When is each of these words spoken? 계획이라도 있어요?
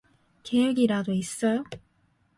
계획이라도 0.41 1.11
있어요? 1.13 1.63